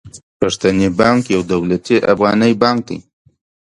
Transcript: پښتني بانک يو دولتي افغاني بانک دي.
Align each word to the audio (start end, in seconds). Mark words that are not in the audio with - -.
پښتني 0.39 0.87
بانک 0.99 1.23
يو 1.35 1.41
دولتي 1.53 1.97
افغاني 2.13 2.51
بانک 2.61 2.79
دي. 2.87 2.97